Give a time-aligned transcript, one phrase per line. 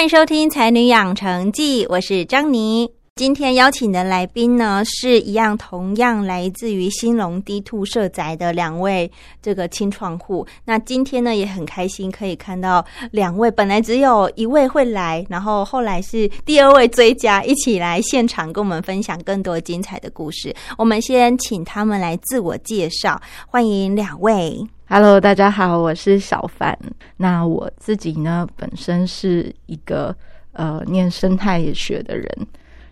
[0.00, 2.90] 欢迎收听《才女养成记》，我是张妮。
[3.16, 10.46] 今天邀请的来宾呢，是一样同样来自于新隆 D Two 社宅的两位这个清创户。
[10.64, 20.56] 那今天呢，也很开心可以看到两位，本来只有一位会来，然后后来是第二位追加，一起来现场跟我们分享更多精彩的故事。
[20.78, 24.66] 我们先请他们来自我介绍，欢迎两位。
[24.92, 26.76] Hello，大家好，我是小凡。
[27.18, 30.12] 那我自己呢，本身是一个
[30.50, 32.26] 呃念生态学的人，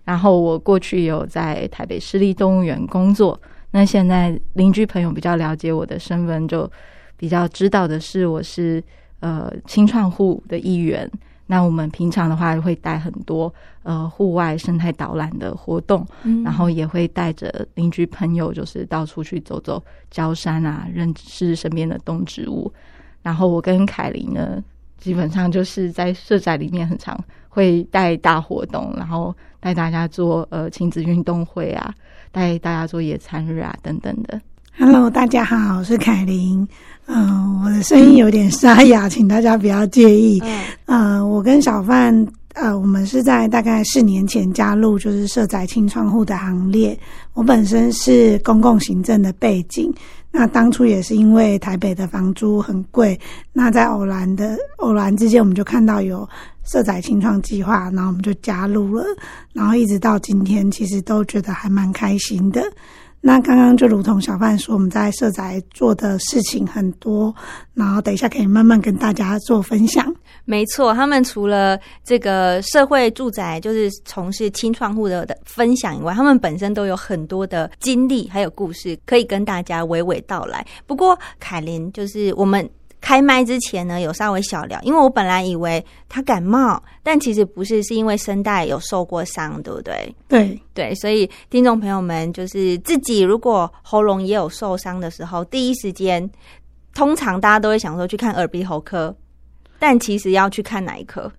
[0.04, 3.36] 然后我过去有在台北市立动物园工作。
[3.72, 6.70] 那现在邻居朋友比较了解我的身份，就
[7.16, 8.80] 比较知道的是我是
[9.18, 11.10] 呃青创户的一员。
[11.50, 16.06] 那我们平常的话会带很多呃户外生态导览的活动，
[16.44, 22.70] 然后也会带着邻居朋友，就是到处去走走郊山啊，认识身边的动植物。
[23.22, 24.62] 然后我跟凯琳呢，
[24.98, 27.18] 基本上就是在社宅里面很常
[27.48, 31.94] 会带大活动，然后带大家做呃亲子运动会啊，
[32.30, 34.38] 带大家做野餐日啊等等的。
[34.80, 36.64] Hello，大家好，我是凯琳。
[37.06, 40.40] 嗯，我的声音有点沙哑， 请大家不要介意。
[40.86, 42.14] 嗯，我跟小范，
[42.54, 46.96] 呃，我们是在大概四年前加入就是社宅清创户的行列。
[47.34, 49.92] 我本身是公共行政的背景，
[50.30, 53.18] 那当初也是因为台北的房租很贵，
[53.52, 56.26] 那在偶然的偶然之间，我们就看到有
[56.64, 59.04] 社宅清创计划，然后我们就加入了，
[59.52, 62.62] 然后一直到今天，其实都觉得还蛮开心的。
[63.20, 67.34] 那刚刚就如同小范说，我们在社宅做的事情很多，
[67.74, 70.14] 然后等一下可以慢慢跟大家做分享。
[70.44, 80.64] 没错，他们除了这个社会住宅，就是从事清创户的分享以外，他们本身都有很多的经历还有故事可以跟大家娓娓道来。
[80.86, 82.68] 不过凯琳就是我们。
[83.00, 90.14] 开麦之前呢，有稍微小聊，因为我本来以为他感冒，但其实不是，是因为声带有受过伤，对不对？
[90.26, 96.28] 对对，所以听众朋友们，就是自己如果喉咙也有受伤的时候，第一时间，
[96.94, 99.14] 通常大家都会想说去看耳鼻喉科，
[99.78, 101.30] 但其实要去看哪一科？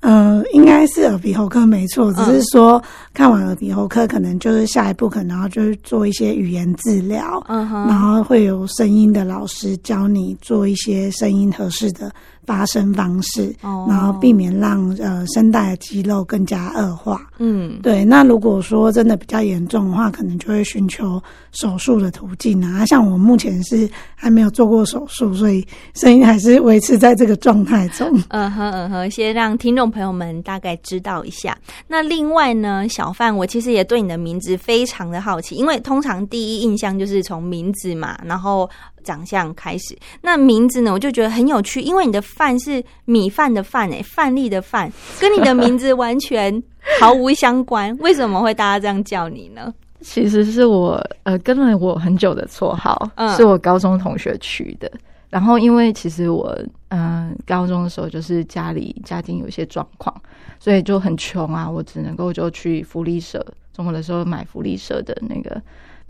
[0.00, 12.10] 嗯，应该是耳鼻喉科没错，只是说看完耳鼻喉科，可能就是下一步，可能要就是做一些语言治疗，然后会有声音的老师教你做一些声音合适的。
[12.50, 17.24] 发声方式，然后避免让呃声带的肌肉更加恶化。
[17.38, 18.04] 嗯，对。
[18.04, 21.22] 那如果说真的比较严重的话，可能就会寻求
[21.52, 22.84] 手术的途径啊。
[22.86, 28.20] 像我目前是还没有做过手术，所以声音还是维持在这个状态中。
[28.30, 31.56] 嗯哼嗯哼，先让听众朋友们大概知道一下。
[31.86, 38.68] 那另外呢，小范，我其实也对你的名字非常的好奇，因为通常第一印象就是从名字嘛，然后。
[39.02, 40.92] 长相开始，那名字呢？
[40.92, 44.90] 我就觉得很有趣，因为你的饭是米饭的饭，哎，饭粒的饭，
[45.20, 46.50] 跟你的名字完全
[46.98, 47.94] 毫无相关。
[47.98, 49.70] 为什么会大家这样叫你呢？
[50.00, 54.90] 其实是我呃跟了我很久的绰号，是我高中同学取的。
[55.28, 56.58] 然后因为其实我
[56.88, 60.14] 嗯高中的时候就是家里家境有一些状况，
[60.58, 63.44] 所以就很穷啊，我只能够就去福利社，
[63.74, 65.60] 中午的时候买福利社的那个。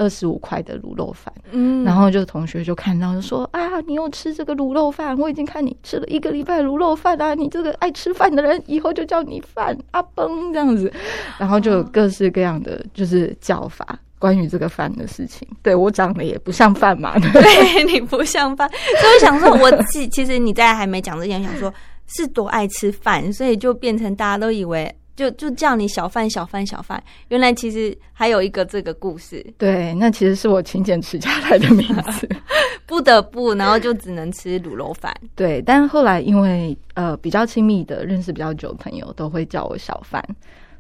[0.00, 10.90] 二十五块的卤肉饭，嗯，然后就同学就看到就说啊，你又吃这个卤肉饭，我已经看你吃了一个礼拜卤肉饭啊，你这个爱吃饭的人，以后就叫你饭阿崩这样子，
[11.36, 13.86] 然后就有各式各样的就是叫法，
[14.18, 15.46] 关于这个饭的事情。
[15.62, 21.70] 对我长得也不像饭嘛， 对你不像饭，所以想说，我其其实你在还没讲之前，想说
[22.06, 24.90] 是多爱吃饭，所以就变成大家都以为。
[25.20, 29.44] 就就叫你小范小范小范，原来其实还有一个这个故事。
[29.58, 32.26] 对，那其实是我勤俭持家来的名字，
[32.86, 35.14] 不得不，然后就只能吃卤肉饭。
[35.36, 40.24] 对，但是后来因为呃比较亲密的认识比较久的朋友都会叫我小范，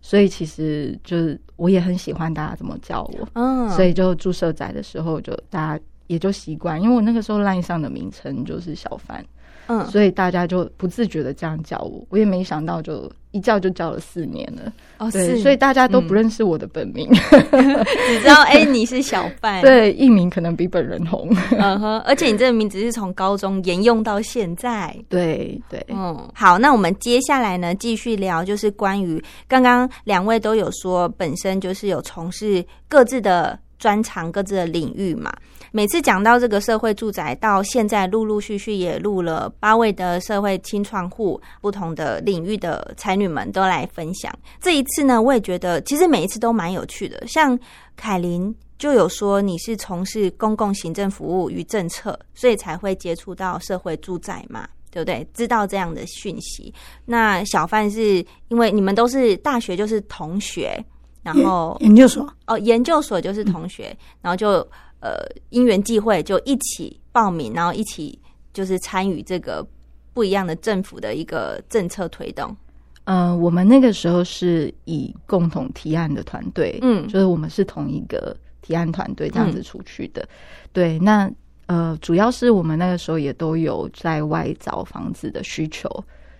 [0.00, 9.22] 所以其实就是我也很喜欢大家怎么叫我，嗯，所以就注社仔的时候就大家也就习惯，因为我那个时候 line 上的名称就是小范，
[9.66, 35.32] 嗯，所以大家就不自觉的这样叫我，我也没想到就一叫就叫了四年了，哦，对，是，所以大家都不认识我的本名， 只知道哎、你是小范，，对，艺名可能比本人红，嗯哼，而且你这个名字是从高中沿用到现在， 对对，嗯，好，那我们接下来呢，继续聊，就是关于刚刚两位都有说，本身就是有从事各自的专长、各自的领域嘛。
[35.72, 44.32] 每次讲到这个社会住宅，到现在陆陆续续也录了八位的社会清创户，不同的领域的才女们都来分享。
[44.60, 47.58] 这一次呢，我也觉得其实每一次都蛮有趣的，像
[47.96, 48.54] 凯琳。
[48.78, 54.66] 就有说你是从事公共行政服务与政策，所以才会接触到社会住宅嘛。
[54.92, 55.24] 对不对？
[55.32, 56.74] 知道这样的讯息。
[57.04, 60.84] 那小范是因为你们都是大学就是同学，
[61.22, 64.66] 然后研究所，哦研究所就是同学，然后就
[65.00, 65.16] 呃
[65.48, 68.18] 因缘际会就一起报名，然后一起
[68.52, 69.66] 就是参与这个
[70.12, 72.56] 不一样的政府的一个政策推动。
[73.04, 80.28] 呃，我们那个时候是以共同提案的团队，嗯就是我们是同一个提案团队这样子出去的。
[80.72, 81.28] 对，那
[81.66, 85.88] 呃，主要是我们那个时候也都有在外找房子的需求，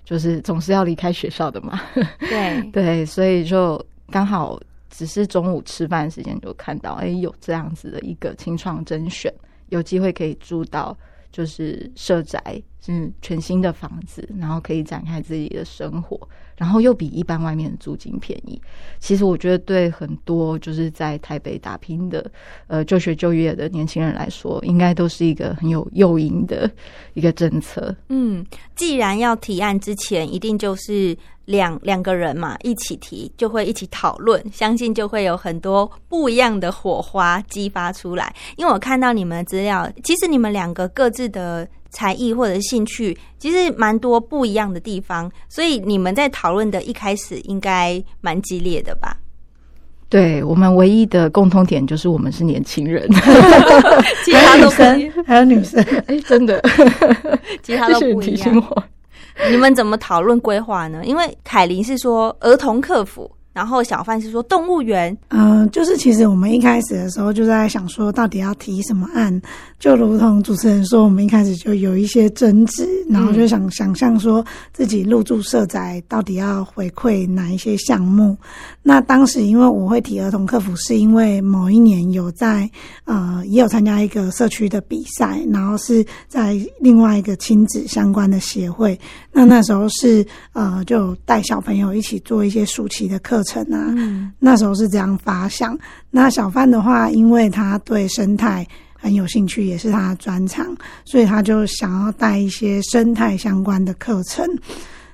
[0.04, 1.80] 就是总是要离开学校的嘛。
[2.20, 9.32] 对， 对，所以就刚好只是中午吃饭时间就看到，哎，有这样子的一个清创甄选，
[9.68, 10.94] 有机会可以住到
[11.32, 16.18] 就是社宅，是全新的房子，然后可以展开自己的生活，
[16.56, 18.60] 然后又比一般外面的租金便宜。
[18.98, 22.30] 其实我觉得对很多就是在台北打拼的
[22.66, 26.70] 呃就学就业的年轻人来说，应该都是一个很有诱因的
[27.14, 27.94] 一个政策。
[28.08, 28.44] 嗯，
[28.74, 38.34] 既然要提案之前，一定就是两两个人嘛，一起提，就会一起讨论，相信就会有很多不一样的火花激发出来。
[38.56, 49.16] 因为我看到你们的资料，其实你们两个各自的才艺或者是兴趣，其实蛮多不一样的地方，所以你们在讨论的一开始应该蛮激烈的吧？
[50.08, 53.08] 对我们唯一的共通点就是我们是年轻人，
[54.24, 56.60] 其他都不还有女生，还有女生，哎，真的，
[57.62, 58.84] 其他都不一样。
[59.48, 61.02] 你们怎么讨论规划呢？
[61.04, 65.16] 因为凯琳是说儿童客服，然后小范是说动物园。
[65.28, 69.40] 嗯、就是其实我们一开始的时候就在想说，到底要提什么案，
[69.78, 78.36] 就如同主持人说，我们一开始就有一些争执，然后就想、想象说自己入住社宅到底要回馈哪一些项目。
[78.82, 82.68] 那当时因为我会提儿童客服，是因为某一年有在
[83.04, 88.98] 呃也有参加一个社区的比赛，然后是在另外一个亲子相关的协会。
[89.32, 94.32] 那那时候是呃就带小朋友一起做一些暑期的课程啊，嗯。
[94.38, 95.78] 那时候是这样发想。
[96.10, 100.66] 那小范的话，因为他对生态很有兴趣，也是他的专长，
[101.04, 104.44] 所以他就想要带一些生态相关的课程，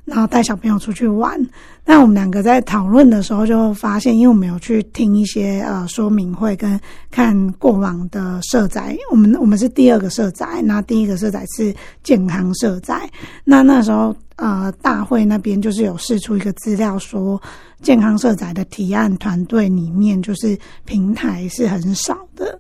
[0.07, 1.39] 然后带小朋友出去玩。
[1.85, 6.81] 那我们两个在讨论的时候就发现，因为我们有去听一些呃说明会跟
[7.11, 13.09] 看过往的社宅，我们我们是第二个社宅，那第一个社宅是健康社宅。
[13.45, 17.41] 那那时候呃大会那边就是有释出一个资料说，
[17.83, 22.59] 健康社宅的提案团队里面就是平台是很少的。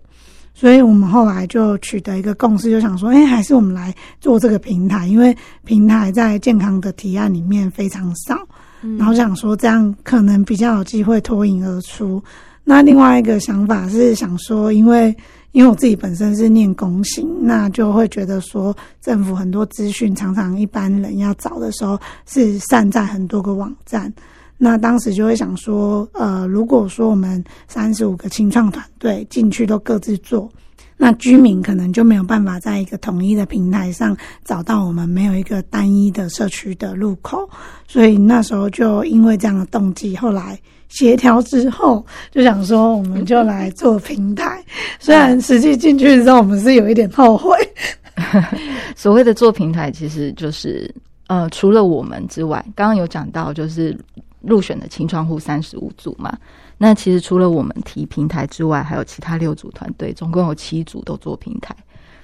[0.58, 5.36] 所以我们后来就取得一个共识，就想说，哎、还是我们来做这个平台，因为
[5.66, 8.34] 平台在健康的提案里面非常少。
[8.80, 12.22] 嗯然后想说这样可能比较有机会脱颖而出。
[12.64, 15.14] 那另外一个想法是想说，因为
[15.52, 24.10] 因为我自己本身是念工行，那就会觉得说政府很多资讯常常一般人要找的时候是散在很多个网站。
[24.58, 30.50] 那当时就会想说，呃，如果说我们三十五个清创团队进去都各自做，
[30.96, 37.46] 那居民可能就没有办法在一个统一的平台上找到我们没有一个单一的社区的入口，
[37.86, 40.58] 所以那时候就因为这样的动机，后来
[40.88, 44.64] 协调之后就想说，我们就来做平台。
[44.98, 47.54] 虽然实际进去之后，我们是有一点后悔。
[48.96, 50.90] 所谓的做平台，其实就是
[51.26, 53.94] 呃，除了我们之外，刚刚有讲到就是
[54.47, 56.37] 入选的清创户三十五组嘛。
[56.79, 61.75] 那其实除了我们提平台之外，还有其他六组团队，总共有七组都做平台，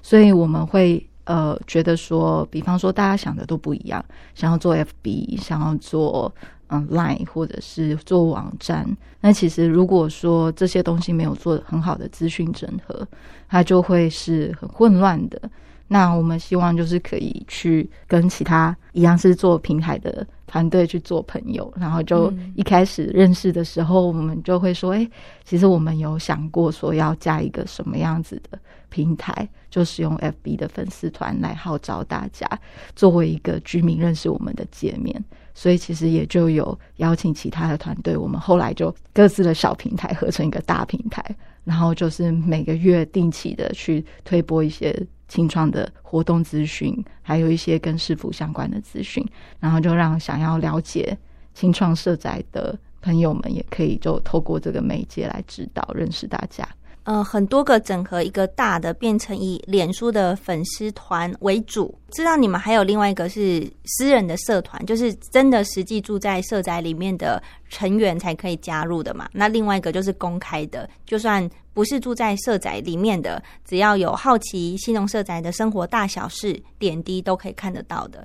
[0.03, 6.33] 所以我们会呃觉得说，比方说大家想的都不一样，想要做 FB，想要做
[6.69, 8.87] 嗯 Line，或者是做网站。
[9.21, 13.07] 那其实如果说这些东西没有做很好的资讯整合，
[13.49, 15.41] 它就会是很混乱的。
[15.89, 25.09] 那我们希望就是可以去跟其他一样是做平台的团队去做朋友，然后就一开始认识的时候，我们就会说，哎，
[25.45, 28.59] 其实我们有想过说要加一个什么样子的
[28.89, 32.49] 平台，就使用 FB 的粉丝团来号召大家
[32.97, 35.23] 作为一个居民认识我们的界面，
[35.55, 41.23] 所以其实也就有邀请其他的团队，我们后来就各自的小平台合成一个大平台。
[41.65, 44.95] 然后就是每个月定期的去推播一些
[45.29, 49.27] 清创的活动资讯，还有一些跟市府相关的资讯，
[49.61, 51.17] 然后就让想要了解
[51.55, 56.69] 清创社宅的朋友们，也可以就透过这个媒介来指导认识大家。
[57.05, 61.93] 呃，很多个整合一个大的，变成以脸书的粉丝团为主。
[62.13, 69.29] 知道你们还有另外一个是私人的社团，就是真的实际住在社宅里面的成员才可以加入的嘛？
[69.33, 78.25] 那另外一个就是公开的，就算不是住在社宅里面的，只要有好奇新农社宅的生活大小事点滴，都可以看得到的，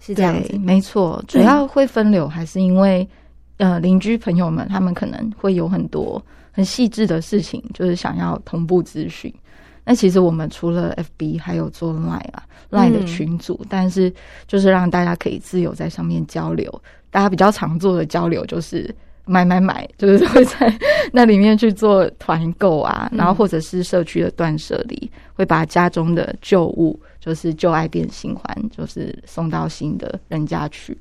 [0.00, 0.56] 是这样子。
[0.58, 3.06] 没错，主要会分流还是因为
[3.58, 6.24] 呃邻居朋友们他们可能会有很多。
[6.54, 9.34] 很细致的事情，就是想要同步资讯。
[9.84, 14.10] 那其实我们除了 FB，还有做 Line 啊，Line 的群组，但是
[14.46, 16.82] 就是让大家可以自由在上面交流。
[17.10, 18.94] 大家比较常做的交流就是
[19.26, 20.72] 买买买，就是会在
[21.12, 30.96] 那里面去做团购啊，然后或者是社区的断舍离，会把家中的旧物，就是旧爱变新欢，就是送到新的人家去。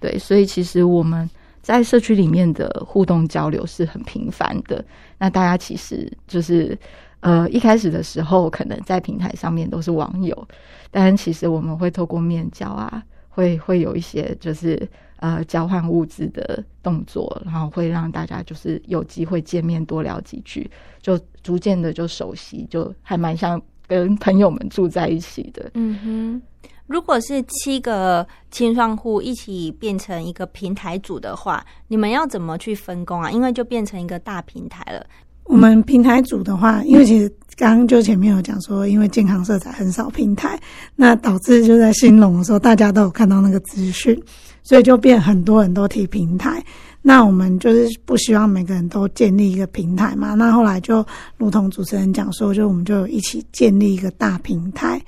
[0.00, 1.30] 对，所以其实我们。
[1.66, 4.84] 在社区里面的互动交流是很频繁的。
[5.18, 6.78] 那大家其实就是，
[7.18, 10.46] 呃，一开始的时候可能在平台上面都是网友，
[10.92, 20.70] 但其实我们会透过面交啊，会会有一些就是呃交换物资的动作，然后会让大家就是有机会见面多聊几句，
[21.02, 25.68] 就逐渐的就熟悉，就还蛮像跟朋友们住在一起的。
[25.74, 26.42] 嗯哼。
[26.86, 33.30] 如果是七个清算户一起变成一个平台组的话，你们要怎么去分工啊？
[33.30, 35.04] 因为就变成一个大平台了。
[35.44, 40.58] 我们平台组的话，因为其实刚刚就前面有讲说，因为健康色彩很少平台，
[40.96, 44.20] 那导致就在兴隆的时候，大家都有看到那个资讯，
[44.64, 46.64] 所以就变很多人都提平台。
[47.00, 50.34] 那我们就是不希望每个人都建立一个平台嘛。
[50.34, 55.00] 那后来就如同主持人讲说，就我们就一起建立一个大平台。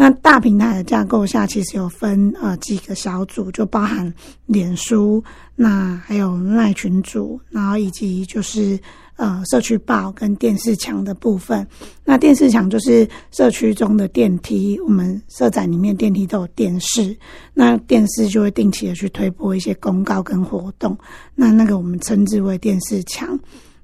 [0.00, 4.14] 那大平台的架构下，其实有分呃几个小组，就包含
[4.46, 5.20] 脸书，
[5.56, 8.78] 那还有赖群组，然后以及就是
[9.16, 11.66] 呃社区报跟电视墙的部分。
[12.04, 17.16] 那电视墙就是社区中的电梯，我们社展里面电梯都有电视，
[17.52, 20.96] 那电视就会定期的去推播一些公告跟活动，
[21.34, 23.36] 那那个我们称之为电视墙。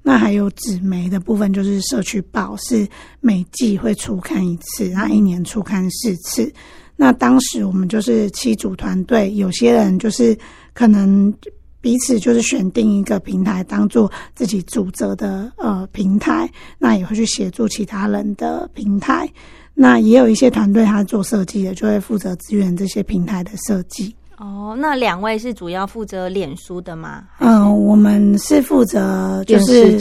[0.07, 2.87] 那还有纸媒的部分，就是社区报是
[3.21, 6.53] 每季会出刊一次，然后一年出刊四次。
[6.95, 10.37] 那当时我们就是七组团队，有些人就是
[10.73, 11.33] 可能
[11.81, 16.47] 彼此就是选定一个平台当做自己主责的呃平台，
[16.77, 19.27] 那也会去协助其他人的平台。
[19.73, 24.15] 那也有一些团队他做设计的，就会负责支援这些平台的设计。
[24.37, 27.23] 哦，那两位是主要负责脸书的吗？
[27.39, 29.99] 嗯，我们是负责就是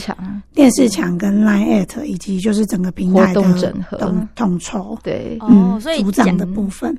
[0.53, 4.99] 电视墙跟 Line at 以及就是整个平台的整合统统筹。
[5.03, 6.97] 对，哦，所以组长的部分。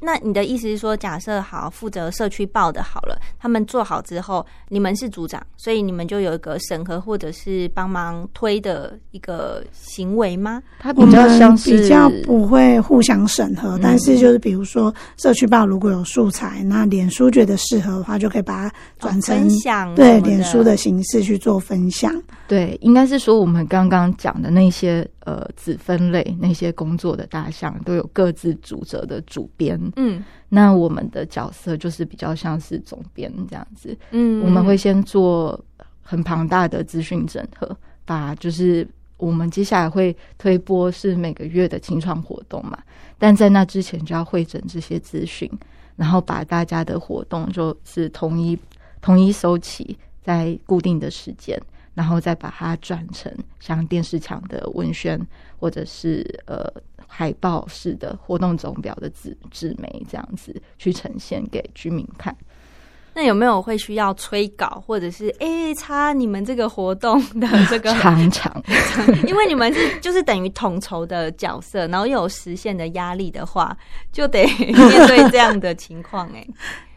[0.00, 10.62] 那你的意思是说，假设好负责社区报的好了，他们做好之后，你们是组长，所以你们就有一个审核或者是帮忙推的一个行为吗？
[10.78, 22.10] 它比较像是比较不会互相审核，但是就是比如说社区报如果有素材，那脸书觉得适合的话，就可以把它转成分享，对脸书的形式去做分享。
[22.48, 29.80] 对，应该是说我们刚刚讲的那些呃子分类那些工作的大项，都有各自主责的主编。
[29.96, 33.96] 嗯，那我们的角色就是比较像是总编这样子。
[34.10, 35.58] 嗯，我们会先做
[36.02, 38.86] 很庞大的资讯整合，把就是
[39.18, 42.78] 我们接下来会推播是每个月的清创活动嘛，
[43.18, 45.50] 但在那之前就要会诊这些资讯，
[45.96, 48.58] 然后把大家的活动就是统一
[49.02, 51.60] 统一收起在固定的时间。
[51.94, 55.20] 然后再把它转成像电视墙的文宣，
[55.58, 56.72] 或者是呃
[57.06, 62.34] 海报式的活动总表的纸纸媒这样子去呈现给居民看。
[63.12, 68.62] 那有没有会需要催稿，或者是哎插你们这个活动的这个 常常？
[69.26, 73.76] 因为你们是就是等于统筹的角色，然后又有实现的压力的话，
[74.12, 76.30] 就得面对这样的情况。
[76.32, 76.46] 哎，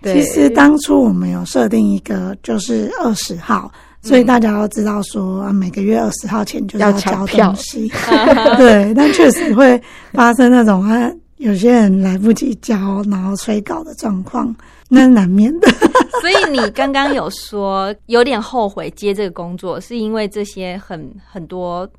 [0.13, 3.71] 其实当初我们有设定一个，就是二十号。
[4.03, 7.89] 所以大家要知道，说啊每个月二十号前就是要交东西，
[8.57, 8.93] 对。
[8.93, 9.81] 但确实会
[10.11, 14.55] 发生那种，啊有些人来不及交，然后催稿的状况，
[14.89, 15.67] 那是难免的。
[16.21, 21.89] 所以你刚刚有说有点后悔接这个工作，是因为这些很很多，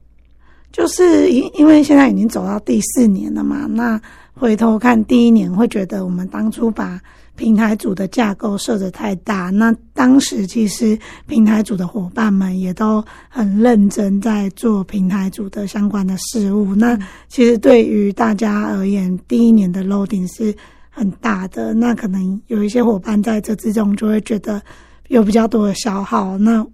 [0.73, 4.01] 就是因因为现在已经走到第四年了嘛，那
[4.35, 6.99] 回头看第一年，会觉得我们当初把
[7.37, 9.51] 平台组的架构设的太大。
[9.51, 16.75] 那当时其实平台组的伙伴们也都很认真在做平台组的相关的事物。
[16.75, 16.99] 那
[17.29, 20.55] 其实对于大家而言，第一年的 loading 是
[20.91, 21.75] 很大的。
[21.75, 24.63] 那可能有一些伙伴在这之中就会觉得
[25.09, 26.39] 有比较多的消耗。
[26.39, 26.65] 那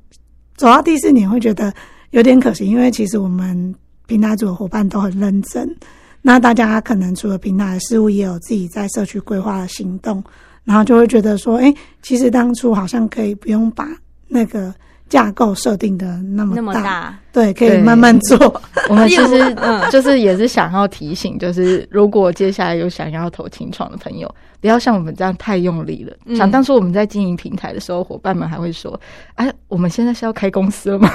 [0.56, 1.72] 走到第四年会觉得
[2.10, 3.74] 有点可惜，因为其实我们
[4.06, 5.74] 平台组的伙伴都很认真。
[6.22, 10.22] 那大家可能除了平台的事务，也有自己在社区规划的行动，
[10.64, 13.88] 然后就会觉得说，哎，其实当初好像可以不用把
[14.28, 14.72] 那个
[15.08, 18.60] 架构设定的那么那么大，对，可以慢慢做。
[18.88, 24.32] 我们 其实嗯，就是也是想要提醒，就是如果接下来有想要投清创的朋友。
[24.60, 26.14] 不要像我们这样太用力了。
[26.36, 29.00] 想当初我们在经营平台的时候，伙伴们还会说
[29.36, 31.10] ：“哎，我们现在是要开公司了吗？”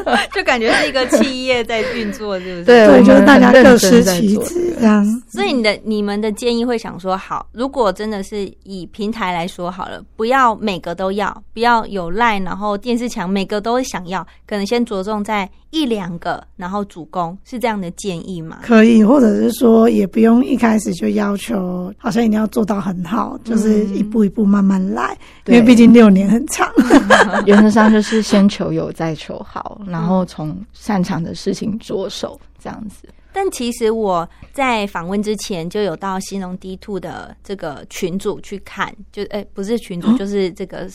[0.32, 2.64] 就感觉是一个企业在运作，是不是？
[2.64, 5.04] 对，就是大家各司其职这样。
[5.28, 18.60] 所以你的你们的建议会想说：好，如果真的是以平台来说好了，不要每个都要，不要有赖，然后电视墙每个都想要，可能先着重在一两个，然后主攻，是这样的建议吗？
[18.62, 22.76] 可以，或者是说也不用一开始就要求，好像一定要做到。
[22.86, 26.70] 很好，就是一步一步慢慢来，因为毕竟六年很长。
[27.46, 33.08] 原则上就是先求有，再求好，然后从擅长的事情着手，这样子。
[33.32, 40.86] 但其实我在访问之前就有到新农 D Two 的这个群组去看，就哎，不是群组，就是这个。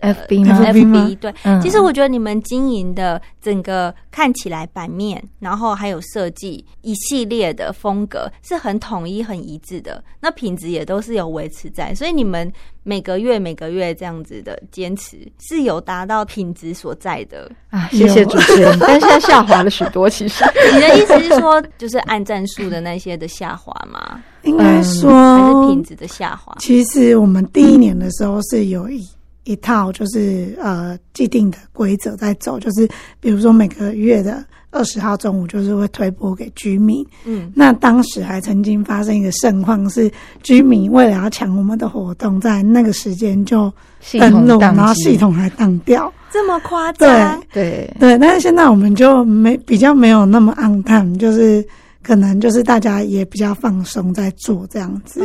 [0.00, 12.50] F B F B 对，其实我觉得你们经营的整个看起来版面，然后还有设计一系列的风格是很统一、很一致的，那品质也都是有维持在，所以你们
[12.82, 17.88] 每个月每个月这样子的坚持是有达到品质所在的啊！
[17.92, 20.08] 谢谢主持人，但现在下滑了许多。
[20.08, 24.22] 其实你的意思是说，就是按战术的那些的下滑吗？
[24.42, 26.56] 应该说还是品质的下滑。
[26.58, 29.06] 其实我们第一年的时候是有一。
[29.44, 32.88] 一套就是呃既定的规则在走，就是
[33.20, 37.04] 比如说每个月的二十号中午就是会推播给居民。
[37.24, 40.10] 嗯，那当时还曾经发生一个盛况，是
[40.42, 43.72] 居民为了要抢我们的活动，在那个时间就
[44.12, 47.40] 登录，然后系统还当掉，这么夸张？
[47.52, 51.66] 对对对，但是现在我们就没比较没有那么暗淡，就是。
[52.02, 55.20] 可能就是大家也比较放松在做这样子，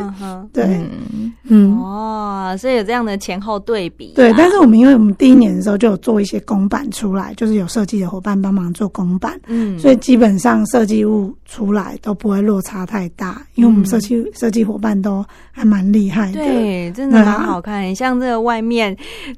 [0.51, 0.81] 对，
[1.43, 4.11] 嗯，哦，所以有这样的前后对比。
[4.15, 17.95] 对，但是我们因为我们第一年的时候就有做一些公版出来，就是有设计的伙伴帮忙做公版，嗯，所以基本上设计物出来都不会落差太大，因为我们设计设计伙伴都还蛮厉害的，对，真的蛮好看。
[17.95, 18.95] 像这个外面，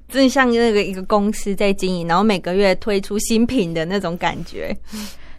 [0.10, 4.76] 真像那个一个公司在经营，然后每个月推出新品的那种感觉。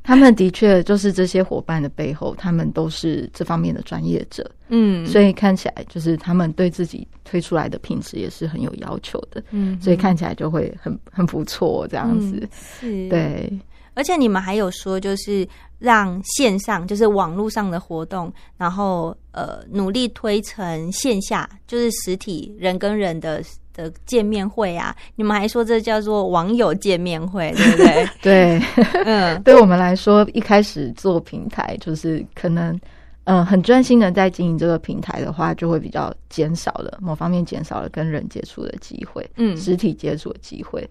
[0.08, 12.48] 他们的确就是这些伙伴的背后，他们都是这方面的专业者，嗯，所以看起来就是他们对自己推出来的品质也是很有要求的，嗯，所以看起来就会很很不错这样子，
[12.80, 13.52] 是，对。
[13.92, 15.46] 而且你们还有说，就是
[15.78, 23.42] 让线上，就是网络上的活动，然后呃，努力推成线下，就是实体人跟人的。
[23.74, 28.08] 的见面会啊，你们还说这叫做网友见面会，对不对？
[28.20, 28.62] 对，
[29.04, 32.76] 嗯， 对我们来说，一开始做平台就是可能，
[33.22, 40.84] 嗯，很专心的在经营这个平台的话，就会比较减少了某方面减少了跟人接触的机会，嗯，实体接触的机会。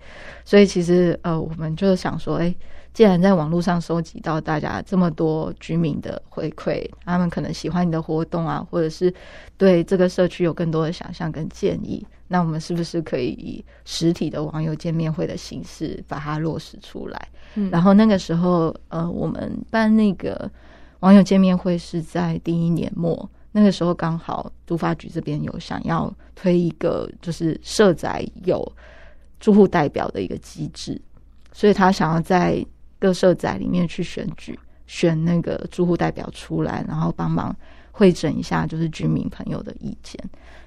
[0.45, 2.55] 所以其实呃，我们就是想说，哎，
[2.97, 9.13] 既然在网络上收集到大家这么多居民的回馈，他们可能喜欢你的活动啊，或者是
[9.55, 12.03] 对这个社区有更多的想象跟建议。
[12.27, 17.27] 那我们是不是可以以实体的网友见面会的形式把它落实出来？
[17.53, 20.49] 嗯，然后那个时候，呃，我们办那个
[21.01, 28.67] 网友见面会是在第一年末，那个时候刚好都发局这边有想要推一个就是社宅有
[29.39, 30.99] 住户代表的一个机制，
[31.51, 32.65] 所以他想要在
[32.99, 37.55] 各社宅里面去选举，选那个住户代表出来，然后帮忙
[37.91, 40.19] 会诊一下就是居民朋友的意见。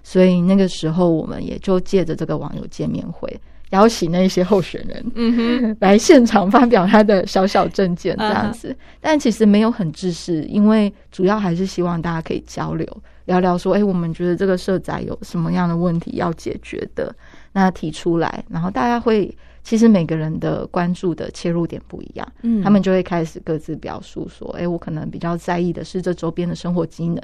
[0.02, 3.40] 所以那个时候，我们也就借着这个网友见面会，
[3.70, 8.74] 邀请那些候选人，嗯哼， 来现场发表他的小小证件这样子。
[9.00, 12.86] 但其实没有很正式，因为主要还是希望大家可以交流，
[13.26, 17.14] 聊聊说，哎，我们觉得这个社宅有什么样的问题要解决的，
[17.52, 27.22] 那提出来，然后大家会，其实每个人的关注的切入点不一样，嗯，他们就会开始各自表述说，哎，我可能比较在意的是这周边的生活机能。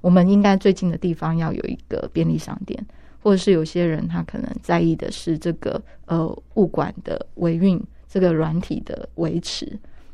[0.00, 2.86] 我们应该最近的地方要有一个便利商店，
[3.20, 9.66] 或者是有些人他可能在意的是这个呃物管的维运，这个软体的维持，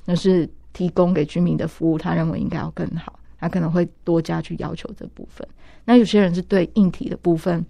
[0.06, 5.46] 那是提供给居民的服务，他认为应该要更好，他可能会多加去要求这部分。
[5.84, 7.64] 那有些人是对硬体的部分。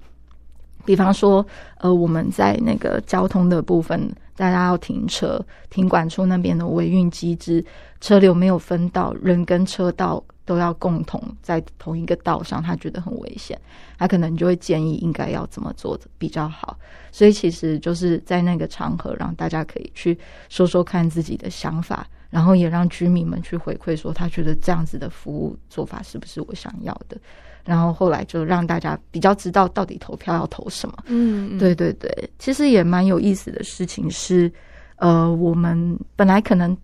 [0.85, 1.45] 比方说，
[1.79, 7.65] 呃，我们在那个交通的部分，大家要停车，停管处那边的维运机制，
[8.01, 13.59] 车流没有分道，人跟车道都要共同在同一个道上，他觉得很危险，
[13.99, 16.77] 他可能就会建议应该要怎么做的比较好。
[17.11, 20.19] 所以其实就是在那个场合，让大家可以去
[20.49, 27.17] 说说看自己的想法，然后也让居民们去回馈说，他觉得这样子的服务做法是不是我想要的。
[27.65, 30.95] 然后后来就让大家比较知道到底投票要投什么。
[31.07, 34.53] 嗯，对对对，其实也蛮有意思的事情是，
[34.97, 36.77] 呃，我们本来可能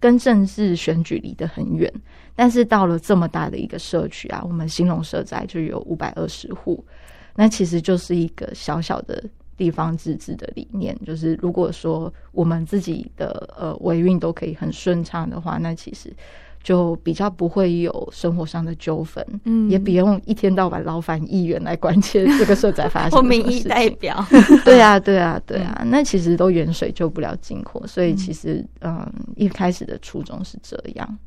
[0.00, 1.92] 跟政治选举离得很远，
[2.34, 6.82] 但是到了这么大的一个社区啊，我们兴隆社宅就有五百二十户，
[7.34, 9.22] 那其实就是一个小小的
[9.56, 10.98] 地方自治的理念。
[11.04, 16.10] 就是如果说我们自己的呃维运都可以很顺畅的话，那其实。
[16.66, 24.26] 就比较不会有生活上的纠纷，嗯，也不用一天到晚劳烦议员来关切这个社宅发生或 民意代表，
[24.66, 31.18] 对啊，对啊，对啊，那其实都远水救不了近火，所以其实嗯，一开始的初衷是这样。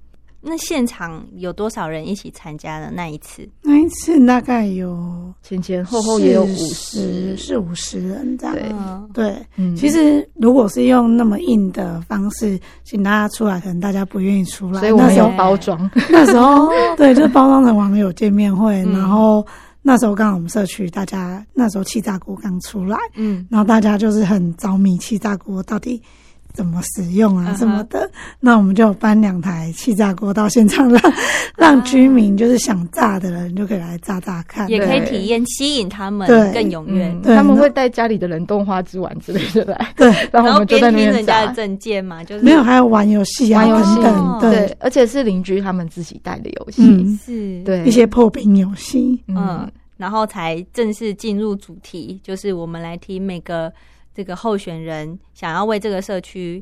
[0.41, 3.47] 那现场有多少人一起参加的那一次？
[3.61, 9.09] 那一次大概有前前后后也有五十四五十人这样。
[9.13, 14.79] 对，嗯，其实如果是用那么硬的方式请大家出来，可能大家不愿意出来。
[14.79, 15.89] 所以我们有包装。
[16.09, 18.81] 那时候对，就是包装成网友见面会。
[18.93, 19.45] 然后
[19.81, 26.01] 那时候刚好我们社区大家那时候气炸锅刚出来，嗯，然后大家就是很着迷气炸锅到底。
[26.53, 28.09] 怎么使用啊什么的？
[28.39, 31.13] 那我们就搬两台气炸锅到现场，让
[31.57, 37.15] 让居民就是想炸的人就可以来炸炸看，也可以体验，吸引他们更踊跃。
[37.23, 41.45] 他们会带家里的冷冻花枝丸之类的 来，对， 然后我们就在那边炸。
[41.49, 44.01] 证件嘛，就是没有，还有玩游戏啊，玩游戏。
[44.01, 53.71] 等，对，而且是邻居他们自己带的游戏，是，对，一些破冰游戏，嗯，然后才正式进入主题，就是我们来听每个。
[54.19, 56.61] 这个候选人想要为这个社区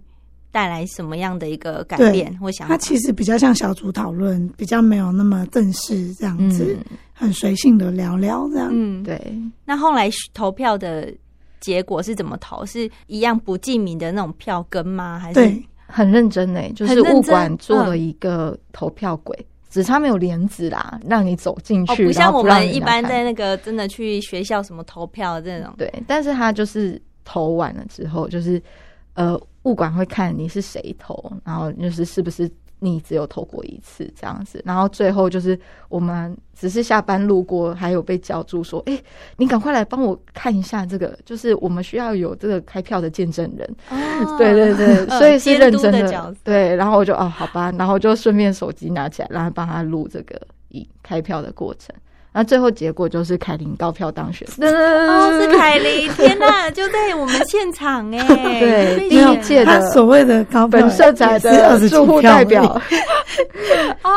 [0.52, 2.32] 带来什么样的一个改变？
[2.38, 6.78] 或想他其实比较像小组讨论，比较没有那么正式，这样子
[7.13, 8.70] 很随性的聊聊这样。
[8.72, 9.20] 嗯，对。
[9.65, 11.12] 那后来投票的
[11.60, 12.63] 结果是怎么投？
[12.63, 15.17] 是一样不记名的那种票根吗？
[15.17, 16.62] 还是很认真呢？
[16.76, 19.36] 就是物管做了一个投票轨，
[19.67, 25.74] 只差没有帘子啦，让你走进去，不像我们一般在那个真的去学校什么投票这种。
[25.76, 27.02] 对，但是他就是。
[27.27, 28.61] 投完了之后，就是
[29.15, 35.59] 呃，物管会看你是谁投，然后就是是不是你只有投过一次这样子，然后最后就是
[35.89, 38.97] 我们只是下班路过，还有被叫住说：“哎，
[39.35, 43.75] 你赶快来帮我看一下这个，就是我们需要有这个开票的见证人。”
[44.37, 46.35] 对对对，所以是认真的。
[46.45, 51.93] 对，然后我就哦，好吧，然后就顺便手机拿起来，然后帮他录这个以开票的过程。
[52.38, 54.47] 那最后结果就是凯琳高票当选。
[54.62, 56.08] 哦， 是凯琳！
[56.13, 58.19] 天哪，就在我们现场哎。
[58.60, 62.62] 对，第一届他所谓的高本社宅的住户代表。
[64.04, 64.12] 啊，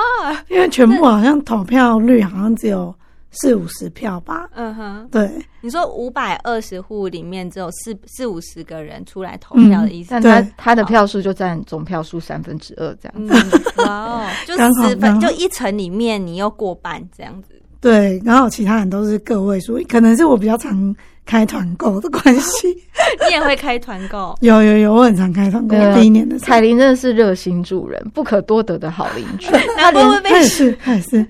[0.49, 2.95] 因为全部好像投票率好像只有
[3.31, 4.47] 四五十票吧。
[4.55, 5.31] 嗯哼，对。
[5.63, 10.11] 你说五百二十户里面只有四四五十个人出来投票的意思？
[10.11, 13.63] 但他他的票数就占总票数三分之二这样子。
[13.79, 17.55] 哇哦，就十分，就一层里面你又过半这样子。
[17.81, 22.69] 对，然后其他人都是个位数，可能是我比较常开团购的关系。
[23.27, 24.37] 你也会开团购？
[24.43, 25.75] 有有有，我很常开团购。
[25.95, 29.49] 第一年的彩铃真的是热心助人，不可多得的好邻居。
[29.79, 31.27] 他连他也是他也是，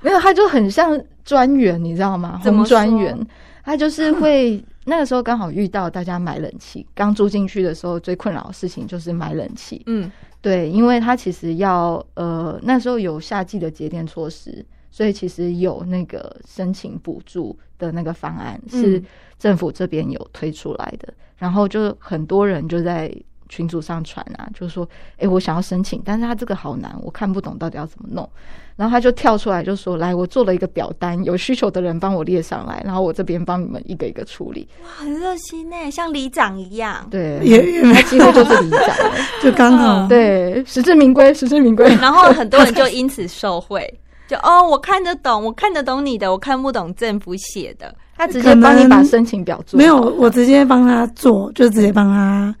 [0.00, 2.40] 没有他就很像专员，你知道吗？
[2.44, 3.18] 红专员，
[3.64, 9.82] 他就是会那个时候刚好遇到大家买冷气，刚住进去的时候最困扰的事情就是买冷气。
[9.86, 10.08] 嗯，
[10.40, 14.64] 对，因为他其实要呃那时候有夏季的节电措施。
[14.94, 19.02] 所以其实有那个申请补助的那个方案是
[19.40, 23.12] 政府这边有推出来的，然后就很多人就在
[23.48, 28.28] 群组上传啊，就说：“哎，我想要申请，但是他这个好难，我看不懂到底要怎么弄。”
[28.76, 37.04] 然后他就跳出来就说：“来，我做了一个表单，有需求的人帮我列上来，然后我这边帮你们一个一个处理。”哇，很热心呢，像里长一样。
[37.10, 38.96] 对，也他几乎就是里长，
[39.42, 41.92] 就刚好对，实至名归，实至名归。
[41.96, 43.92] 然后很多人就因此受贿。
[44.26, 47.94] 就哦，我看得懂，我看得懂你的，我看不懂政府写的。
[48.16, 52.54] 他直接帮你把申请表做，没有，我直接帮他做，就直接帮他，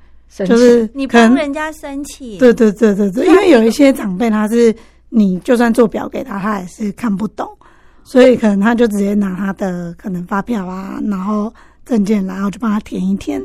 [0.44, 2.38] 就是你帮人家申请。
[2.38, 4.74] 对对对对对，因为有一些长辈他是，
[5.08, 7.48] 你就算做表给他，他也是看不懂。
[8.02, 11.50] 所以可能他就直接拿他的可能发票啊，然后
[11.86, 13.40] 证件，然后就帮他填一填，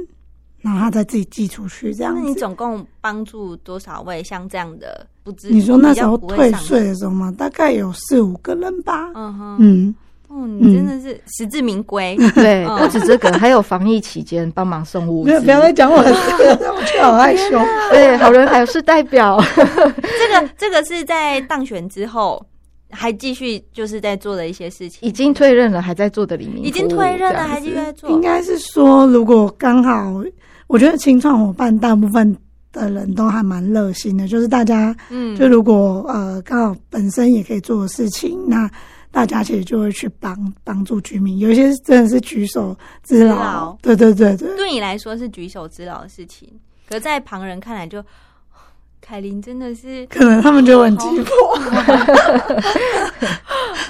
[0.61, 2.21] 然后他再自己寄出去这样子。
[2.21, 5.49] 那你总共帮助多少位像这样的不知？
[5.49, 9.11] 你说那时候退税的时候嘛，大概有四五个人吧。
[9.15, 9.95] 嗯哼，嗯，
[10.27, 12.17] 哦，你真的是实至名归。
[12.35, 15.49] 对，嗯不止这个，还有防疫期间帮忙送物资不要不。
[15.49, 17.57] 要再讲我的事了，我觉得好害羞。
[17.91, 19.41] 对，好人还是代表。
[19.55, 22.45] 这个这个是在当选之后
[22.91, 28.09] 还继续就是在做的一些事情，已经退任了，还在做的里面，已经退任了，还继续在做。
[28.09, 30.21] 应该是说，如果刚好，
[30.69, 32.37] 我觉得青创伙伴大部分
[32.71, 35.35] 的人都还蛮热心的，就是大家嗯。
[35.35, 38.69] 就如果呃刚好本身也可以做的事情，那
[39.09, 41.39] 大家其实就会去帮帮助居民。
[41.39, 43.35] 有一些真的是举手之之劳。
[43.35, 46.47] 劳，对对对对，对你来说是举手之劳的事情，
[46.87, 48.05] 可在旁人看来就，
[49.09, 51.57] 凯琳真的是可能他们就很急迫。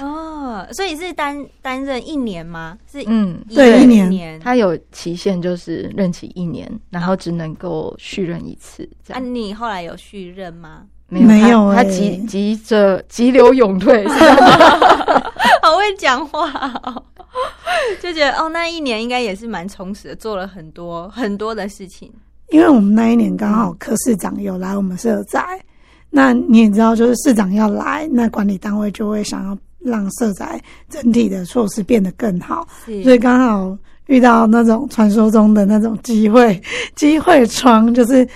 [0.00, 2.78] 哦，所以是担担任一年吗？
[2.90, 4.40] 是嗯，对一年年。
[4.40, 10.84] 他有期限，就是任期一年，然后只能够续任一次，那啊，你后来有续任吗？
[11.08, 14.08] 没有，没有他急急着急流勇退，
[15.60, 16.50] 好会讲话
[16.82, 17.04] 哦，
[18.00, 22.10] 就觉得哦，那一年应该也是蛮充实的，做了很多很多的事情。
[22.50, 25.42] 因为我们那一年刚好柯市长有来我们社宅，
[26.10, 32.66] 那你也知道，就是市长要来，那管理单位就会想要让社宅整体的措施变得更好，
[33.02, 36.60] 所以刚好遇到那种传说中的那种机会
[36.96, 38.26] 机会窗，就是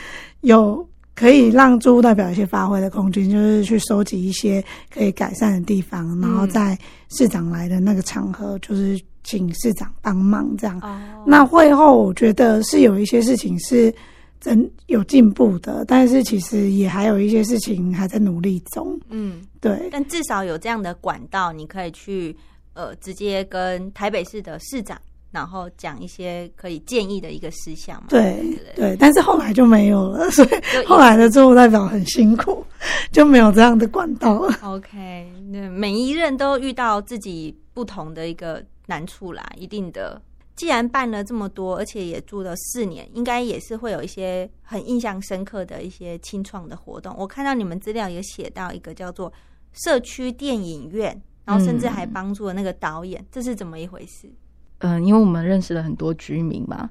[0.43, 6.79] 有可以让驻代表一些发挥的空间，就是去收集一些可以改善的地方，然后在
[7.11, 10.79] 市长来的那个场合，就是请市长帮忙这样。
[10.81, 13.93] 哦，那会后，我觉得是有一些事情是
[14.39, 19.01] 真有进步的，但是其实也还有一些事情还在努力中。
[19.09, 22.37] 嗯，对，但至少有这样的管道，你可以去
[22.75, 28.09] 呃直接跟台北市的市长，然后讲一些可以建议的一个事项嘛。
[28.11, 28.37] 对
[28.75, 32.63] 不，对，但是后来就没有了， 所以后来的作务代表很辛苦，
[33.11, 34.59] 就没有这样的管道了。
[34.63, 40.21] OK，那每一任都遇到自己不同的一个难处啦，一定的。
[40.57, 47.13] 既然办了这么多，而且也住了四年，应该也是会有一些很印象深刻的一些清创的活动。
[47.19, 49.33] 我看到你们资料也写到一个叫做
[49.73, 54.31] 社区电影院，然后甚至还帮助了那个导演，这是怎么一回事？
[54.79, 56.89] 嗯，因为我们认识了很多居民嘛，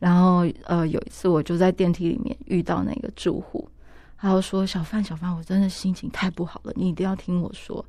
[0.00, 3.68] 然后呃，有一次我就在电梯里面遇到那个住户，
[4.16, 7.84] 他就说：“小范，小范，我真的心情太不好了，你一定要听我说。”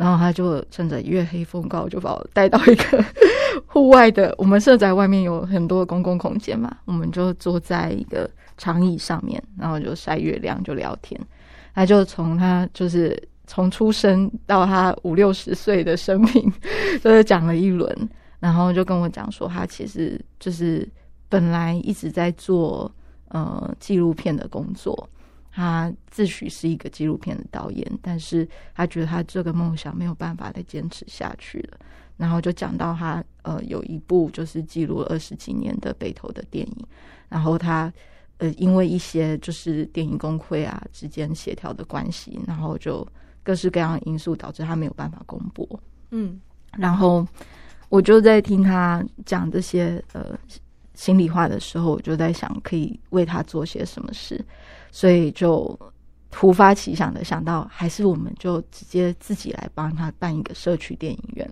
[0.00, 3.04] 然后他就趁着月黑风高，就把我带到一个
[3.68, 11.20] 户外的，我们社宅外面有很多公共空间嘛，我们就坐在一个长椅上面，然后就晒月亮，就聊天。
[11.74, 16.52] 他就从他就是从出生到他五六十岁的生命，
[17.04, 18.08] 就是讲了一轮。
[18.38, 20.88] 然后就跟我讲说，他其实就是
[21.28, 22.90] 本来一直在做
[23.28, 25.06] 呃纪录片的工作，
[25.50, 31.78] 他自诩是一个纪录片的导演，但是他觉得他这个梦想没有办法再坚持下去了。
[32.16, 36.86] 然后就讲到他呃有一部就是记录了二十几年的北投的电影，
[37.28, 37.92] 然后他
[38.36, 43.06] 呃因为一些就是电影工会啊之间协调的关系，然后就
[43.42, 45.66] 各式各样的因素导致他没有办法公播。
[46.10, 46.38] 嗯
[46.76, 47.26] 然后
[47.88, 50.38] 我就在听他讲这些呃
[51.00, 54.38] 心里话的时候，我就在想可以为他做些什么事，
[54.92, 55.78] 所以就
[56.30, 61.50] 突发奇想的想到，还是我们就直接自己来帮他办一个社区电影院，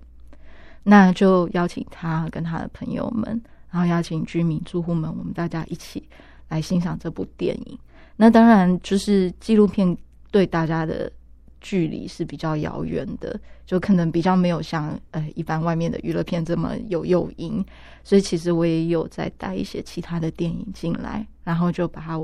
[0.83, 6.07] 那就邀请他跟他的朋友们，然后邀请居民住户们，我们大家一起
[6.49, 7.79] 来欣赏这部电影。
[8.17, 9.97] 那当然就是纪录片
[10.31, 11.11] 对大家的
[11.61, 17.65] 距离是比较遥远的，就可能比较没有像呃一般外面的娱乐片这么有诱因，
[18.05, 22.19] 所以其实我也有在带一些其他的电影进来，然后就把它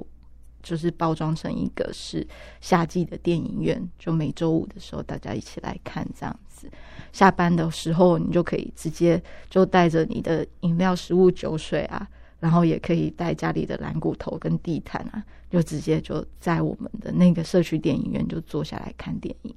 [0.62, 2.27] 就是包装成一个是
[2.61, 6.70] 夏季的电影院，就每周五的时候大家一起来看这样子。
[7.12, 12.09] 下班的时候你就可以直接就带着你的饮料、食物、酒水啊，
[12.45, 19.55] 然后也可以带家里的蓝骨头跟地毯啊，就直接就在我们的那个社区电影院就坐下来看电影。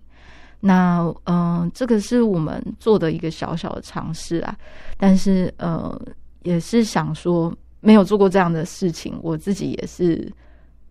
[0.61, 4.57] 那嗯、呃这个是我们做的一个小小的尝试啊，
[4.95, 6.01] 但是呃，
[6.43, 10.31] 也是想说没有做过这样的事情，我自己也是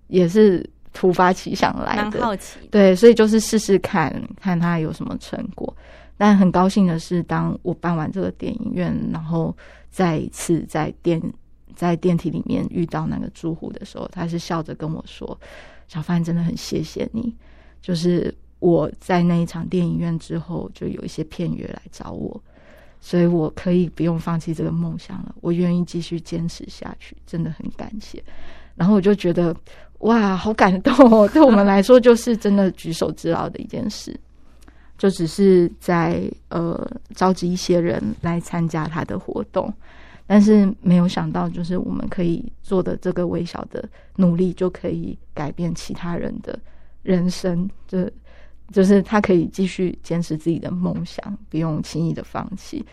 [0.09, 2.67] 也是突发奇想来蛮的，好奇的。
[2.71, 5.75] 对，所以就是试试看看它有什么成果。
[6.19, 9.57] 但很高兴的是，当我办完这个电影院，然后
[9.89, 11.19] 再一次在电
[11.77, 15.39] 在电梯里面遇到那个住户的时候，他是笑着跟我说
[15.87, 17.33] ：“小范真的很谢谢你，
[17.81, 22.43] 就是我在那一场电影院之后，就有一些片约来找我，
[23.01, 28.21] 所以我可以不用放弃这个梦想了，我愿意继续坚持下去，真的很感谢。
[28.75, 29.55] 然后我就觉得
[30.01, 31.29] 哇，好感动哦！
[31.29, 34.19] 对我们来说，就是真的举手之劳的一件事，
[34.99, 39.73] 就只是在呃召集一些人来参加他的活动。
[40.27, 46.59] 但是没有想到，就是我们可以做的这个微小的努力，就可以改变其他人的
[47.03, 47.69] 人生。
[47.87, 48.11] 就
[48.73, 52.85] 就是他可以继续坚持自己的梦想，不用轻易的放弃。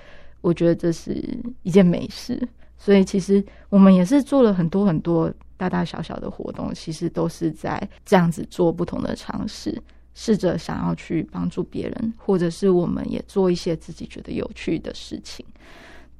[0.41, 1.23] 我觉得这是
[1.63, 2.39] 一件美事。
[2.77, 9.81] 所以其实我们也是做了很多很多大大小小的活动，其实都是在这样子做不同的尝试，
[10.13, 15.45] 试着想要去帮助别人，或者是我们也做一些自己觉得有趣的事情。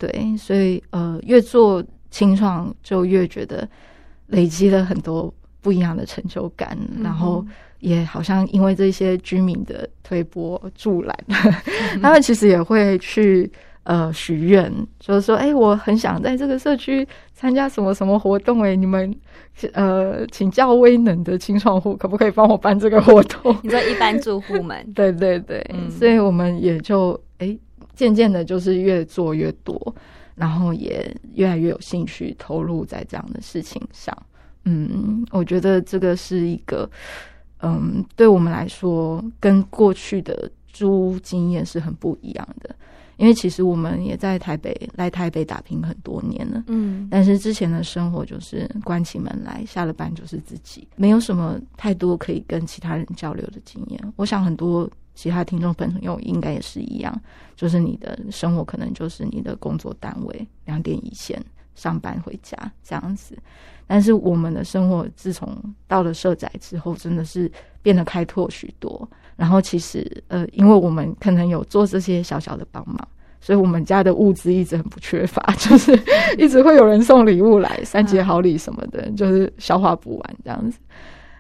[0.04, 3.66] 对，所以呃，越做清创就越觉得
[4.28, 7.46] 累积了很多不一样的成就感，然后
[7.80, 11.18] 也好像因为这些居民的推波助澜，
[12.04, 13.50] 他们其实也会去
[13.84, 19.16] 呃许愿，就是说，哎，我很想在这个社区参加什么什么活动，哎，你们
[19.72, 23.56] 呃请教威能的清创户可不可以帮我办这个活动？
[23.64, 27.58] 你说一般住户们， 对对对，所以我们也就哎。
[27.96, 29.96] 渐渐的，就是越做越多，
[30.36, 34.16] 然后也越来越有兴趣投入在这样的事情上。
[34.66, 36.90] 嗯，我觉得这个是一个，
[37.62, 42.76] 嗯，对我们来说，跟过去的租经验是很不一样的。
[43.18, 54.14] 因为其实我们也在台北来台北打拼很多年了，嗯，但是之前的生活就是关起门来，下了班就是自己，没有什么太多可以跟其他人交流的经验。
[54.16, 54.90] 我想很多。
[55.16, 57.22] 其他听众朋友应该也是一样，
[57.56, 61.44] 就是你的生活可能就是你的工作单位，两点一线
[61.76, 63.38] 上班回家这样子。
[63.86, 65.56] 但是我们的生活自从
[65.88, 69.08] 到了社宅之后，真的是变得开拓许多。
[69.36, 73.08] 然后其实呃，因为我们可能有做这些小小的帮忙，
[73.42, 75.92] 所以我们家的物资一直很不缺乏， 就是
[76.38, 80.80] 一直会有人送礼物来，三节好礼什么的，就是消化不完这样子。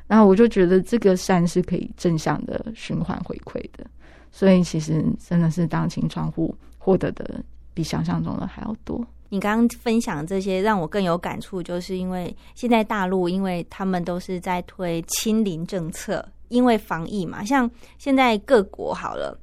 [0.07, 3.85] 然后我就觉得这个善是可以正向的循环回馈的，
[4.31, 9.05] 所以其实真的是当清窗户获得的比想象中的还要多。
[9.29, 19.39] 你刚刚分享这些让我更有感触，就是因为现在大陆，因为他们都是在推清零政策，因为防疫嘛，像现在各国好了。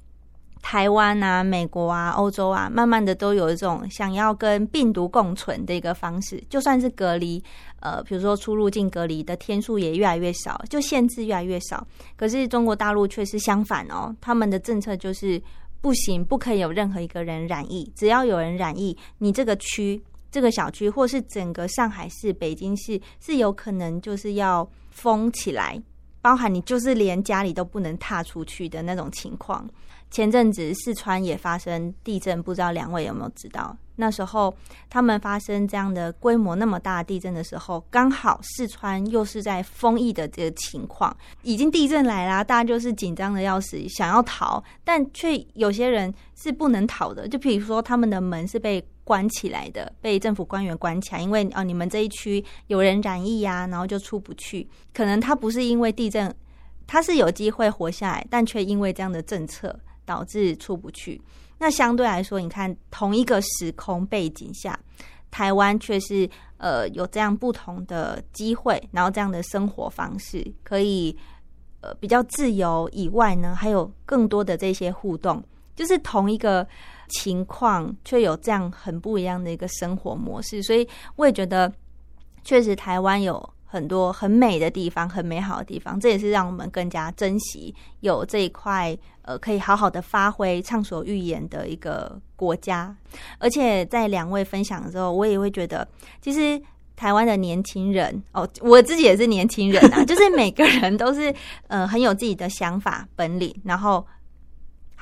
[0.63, 6.43] 台湾啊、美国啊、欧洲啊，慢慢的都有一种想要跟病毒共存的一个方式。
[6.49, 7.43] 就算是隔离，
[7.81, 11.87] 呃，比如说出入境隔离的天数也越来越少，就限制越来越少。
[12.17, 15.43] 可是中国大陆却是相反哦，他们的政策就是
[15.81, 17.91] 不行，不可以有任何一个人染疫。
[17.97, 25.83] 只要有人染疫，你这个区、这个小区，或是整个上海市、北京市，是有可能就是要封起来，
[26.21, 29.67] 包含你就是连家里都不能踏出去的那种情况。
[30.11, 33.77] 前阵子四川也发生地震，不知道两位有没有知道？
[33.97, 34.53] 那时候
[34.89, 47.29] 他们发生这样的规模那么大地震的时候，刚好四川又是在封疫的这个情况，已经地震来啦，大家就是紧张的要死，想要逃，但却有些人是不能逃的。
[47.29, 54.67] 就比如说他们的门是被关起来的，被政府官员关起来，因为哦你们这一区有人染疫呀，然后就出不去。
[54.95, 56.35] 可能他不是因为地震，
[56.87, 59.79] 他是有机会活下来，但却因为这样的政策。
[60.11, 61.23] 导致出不去。
[61.57, 64.77] 那相对来说，你看同一个时空背景下，
[65.31, 71.17] 台湾却是呃有这样不同的机会，然后这样的生活方式可以
[71.81, 75.41] 呃比较自由以外呢，还有更多的这些互动，
[75.77, 76.67] 就是同一个
[77.11, 80.61] 情况却有这样很不一样的一个生活模式。
[80.65, 81.73] 所以我也觉得，
[82.43, 83.49] 确实台湾有。
[83.73, 92.93] 很多很美的地方，很美好的地方，这也是让我们更加珍惜有这一块呃，可以好好的发挥、畅所欲言的一个国家。
[93.39, 95.87] 而且在两位分享的时候，我也会觉得，
[96.21, 96.61] 其实
[96.97, 101.33] 台湾的年轻人哦，我自己也是年轻人啊，就是每个人都是
[101.69, 104.05] 呃很有自己的想法、本领，然后。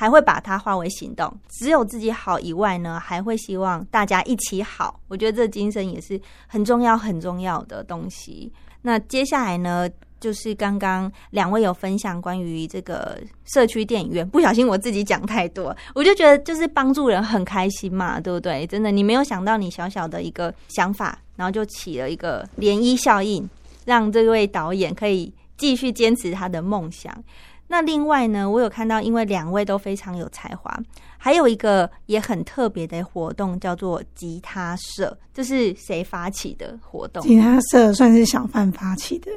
[0.01, 1.29] 还会把它化为行动。
[1.49, 5.01] 只有自己好以外呢，还会希望大家一起好。
[5.09, 8.53] 我觉得这精神也是很重要、很重要的东西。
[8.81, 9.91] 那接下来呢，
[10.21, 14.27] 就是刚刚两位有分享关于这个社区电影院。
[14.29, 18.65] 不小心我自己讲太多，我就觉得就是帮助人很开心嘛，对不对？
[18.69, 23.51] 真的，你没有想到你小小的一个想法，然后就起了一个涟漪效应，
[23.85, 27.13] 让这位导演可以继续坚持他的梦想。
[27.69, 30.75] 那另外呢，我有看到，因为两位都非常有才华，
[31.19, 35.17] 还有一个也很特别的活动，叫做吉他社。
[35.35, 37.23] 这是谁发起的活动？
[37.23, 39.31] 吉他社算是小范发起的。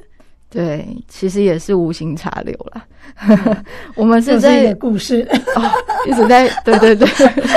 [0.50, 2.86] 对，其实也是无心插柳啦。
[3.96, 5.72] 我们是在一个故事 哦，
[6.06, 7.08] 一直在对对对，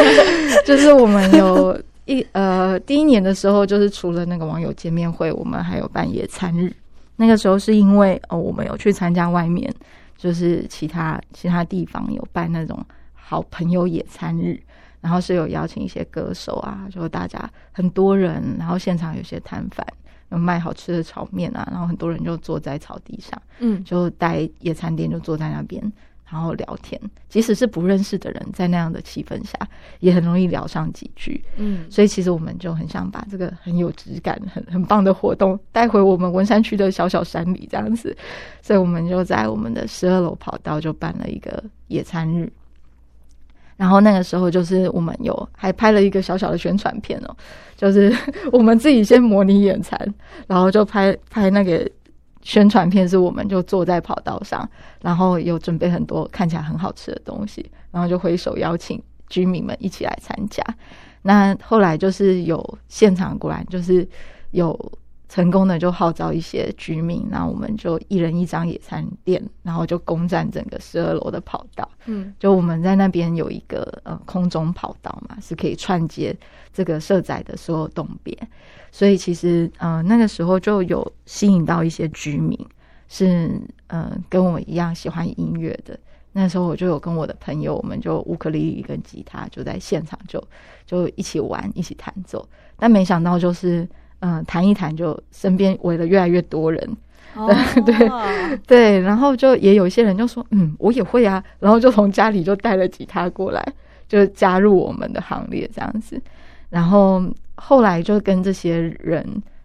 [0.64, 6.72] 就是我们有一呃第一年的时候，就是除了那个网友见面会，我们还有办野餐日。
[7.16, 9.72] 那个时候是因为哦，我们有去参加外面，
[10.16, 14.60] 就是其他其他地方有办那种好朋友野餐日，
[15.00, 19.86] 然后是有邀请一些歌手啊，就大家很多人，然后现场有些摊贩
[20.30, 20.38] 有。
[20.38, 25.92] 卖好吃的炒面啊，然后很多人就坐在草地上，嗯，就带野餐垫就坐在那边，
[26.30, 27.00] 然后聊天。
[27.28, 29.58] 即使是不认识的人，在那样的气氛下，
[30.00, 31.84] 也很容易聊上几句，嗯。
[31.90, 38.16] 所以其实我们就很想把这个很有质感、很很棒的活动带回我们文山区的小小山里，这样子。
[38.62, 42.50] 所以我们就在我们的十二楼跑道就办了一个野餐日。
[43.76, 47.36] 然后那个时候，就是我们有还拍了一个小小的宣传片哦，
[47.76, 48.16] 就是
[48.52, 49.98] 我们自己先模拟野餐，
[50.46, 51.84] 然后就拍拍那个
[52.44, 54.68] 宣传片，是我们就坐在跑道上，
[55.00, 60.62] 然后有准备很多看起来很好吃的东西，然后就挥手邀请居民们一起来参加。
[61.22, 64.06] 那后来就是有现场，果然就是
[64.52, 64.78] 有。
[65.26, 71.88] 成功的就号召一些居民，那我们就一人一张野餐垫，然后就攻占整个十二楼的跑道。
[72.04, 76.36] 嗯，就我们在那边有一个呃空中跑道嘛，是可以串接
[76.72, 78.36] 这个社宅的所有洞别，
[78.92, 82.58] 所以其实呃那个时候就有吸引到一些居民，
[83.08, 85.98] 是呃跟我一样喜欢音乐的。
[86.32, 90.42] 那时候我就有跟我的朋友，我们就乌克丽丽跟吉他就在现场就
[90.86, 92.46] 就一起玩，一起弹奏，
[92.76, 93.88] 但没想到就是。
[94.26, 96.96] 嗯，谈一谈就身边围了越来越多人，
[97.84, 103.62] 对对，然后就也有一些人就说，嗯，我也会啊，然后就从家里就带了吉他过来，
[104.08, 106.18] 就加入我们的行列这样子。
[106.70, 107.22] 然后
[107.54, 109.22] 后来就跟这些人，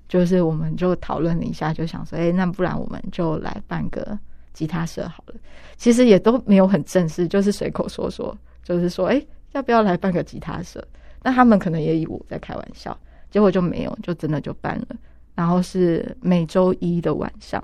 [0.10, 4.20] 就是我们就讨论了一下，就想说，哎，那不然我们就来办个
[4.52, 5.36] 吉他社好了。
[5.78, 10.86] 其实也都没有很正式，就是随口说说，就是说，哎，要不要来办个吉他社？
[11.24, 12.98] 那他们可能也以为我在开玩笑。
[13.32, 14.88] 结果就没有，就真的就办了。
[15.36, 17.64] 然后是每周一的晚上，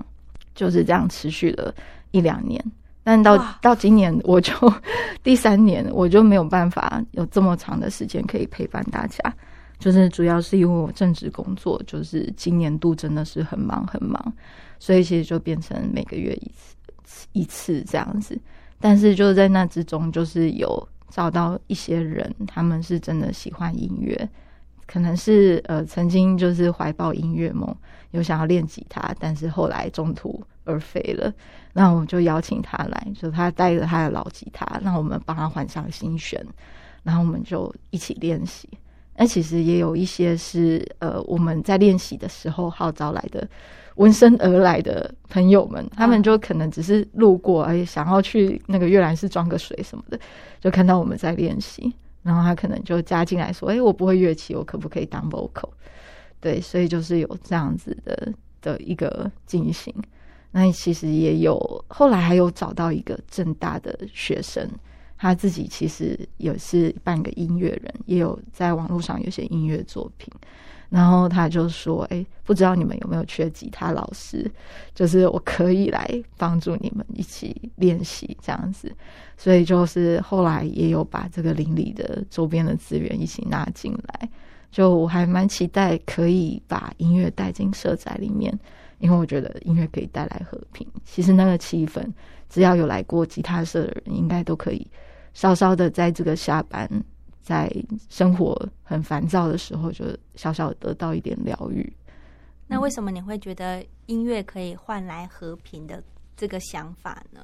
[0.54, 1.74] 就是这样持续了
[2.10, 2.62] 一两年。
[3.04, 4.52] 但到到今年，我就
[5.22, 9.18] 第三年，我就没有办法有这么长的时间可以陪伴大家。
[9.78, 14.32] 就是主要是因为我正职工作，就是今年度真的是很忙很忙，
[14.78, 16.50] 所以其实就变成每个月一
[17.04, 18.38] 次一次这样子。
[18.80, 24.28] 但是就在那之中，就是有找到一些人，他们是真的喜欢音乐。
[24.86, 27.74] 可能是呃，曾经就是怀抱音乐梦，
[28.12, 31.32] 有想要练吉他，但是后来中途而废了。
[31.72, 36.44] 那我们就邀请他来，就他带着他的老吉他，让我们帮他换上新弦，
[37.02, 38.68] 然后我们就一起练习。
[39.18, 43.48] 那其实也有一些是呃，我们在练习的时候号召来的，
[43.96, 50.20] 闻声而来的朋友们，他们就可能只是路过，而想要去那个阅览室装个水什么的，
[50.60, 51.92] 就看到我们在练习。
[52.26, 55.70] 然后他可能就加进来说：“哎，我不会乐器，我可不可以当 vocal？”
[56.40, 59.94] 对，所以就是有这样子的的一个进行。
[60.50, 64.68] 那其实也有后来还有找到一个正大的学生，
[65.16, 70.32] 他自己其实也是半个音乐人，也有在网络上有些音乐作品。
[70.88, 74.48] 然后他就说：“哎，不知道你们有没有缺吉他老师？
[74.94, 78.94] 就是我可以来帮助你们一起练习这样子。
[79.36, 84.28] 所以就是后来也有把这个邻里的周边的资源一起纳进来。
[84.70, 88.56] 就我还蛮期待可以把音乐带进社宅里面，
[88.98, 90.86] 因为我觉得音乐可以带来和平。
[91.04, 92.04] 其实那个气氛，
[92.48, 94.86] 只要有来过吉他社的人，应该都可以
[95.34, 96.88] 稍稍的在这个下班。”
[97.46, 97.70] 在
[98.08, 101.92] 生活很烦躁的时候，就小小得到一点疗愈。
[102.66, 106.02] 那为什么你会觉得音乐可以换来和平的
[106.36, 107.40] 这个想法呢？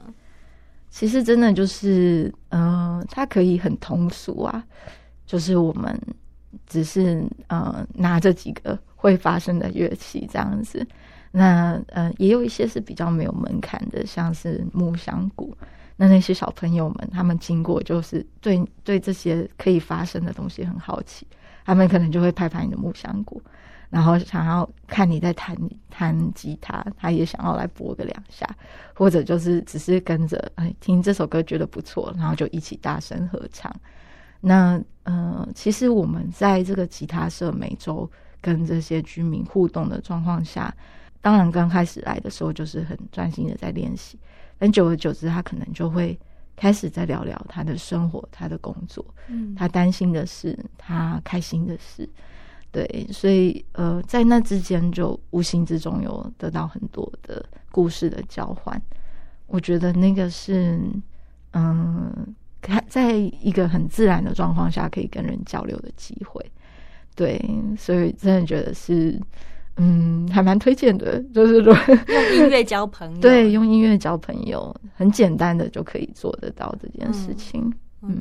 [0.90, 4.64] 其实真的就是，嗯，它可以很通俗啊，
[5.24, 5.96] 就是我们
[6.66, 10.84] 只是呃拿着几个会发声的乐器这样子。
[11.30, 15.56] 那呃也有一些是比较没有门槛的，像是木箱鼓。
[16.02, 21.24] 那那些小朋友们，他们经过就是对对这些可以发生的东西很好奇，
[21.64, 23.40] 他们可能就会拍拍你的木箱鼓，
[23.88, 25.56] 然后想要看你在弹
[25.88, 28.44] 弹吉他，他也想要来拨个两下，
[28.94, 33.72] 或者就是只是跟着哎听这首歌觉得不错，然后就一起大声合唱。
[34.40, 40.74] 那呃，其实我们在这个吉他社每周跟这些居民互动的状况下，
[41.20, 44.18] 当然刚开始来的时候就是很专心的在练习。
[44.62, 46.16] 但久而久之，他可能就会
[46.54, 52.08] 开始在聊聊他的生活、他的工作，嗯，他担心的事，他开心的事。
[52.70, 58.80] 对，所以呃，在那之间就无形之中有得到很多的故事的交换。
[59.48, 60.80] 我觉得那个是
[61.54, 62.32] 嗯，
[62.86, 66.40] 在一个很自然的状况下可以跟人交流的机会。
[67.16, 67.44] 对，
[67.76, 69.20] 所以真的觉得是
[69.76, 71.74] 嗯，还蛮推荐的，就是说
[72.08, 77.72] 用音乐交朋友， 对，用音乐交朋友，很简单的就可以做得到这件事情。
[78.02, 78.16] 嗯。